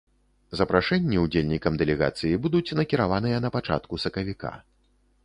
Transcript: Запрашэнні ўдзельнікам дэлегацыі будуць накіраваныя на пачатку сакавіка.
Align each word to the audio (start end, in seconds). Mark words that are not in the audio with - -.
Запрашэнні 0.59 1.19
ўдзельнікам 1.25 1.77
дэлегацыі 1.81 2.39
будуць 2.47 2.75
накіраваныя 2.79 3.43
на 3.45 3.53
пачатку 3.57 4.01
сакавіка. 4.05 4.51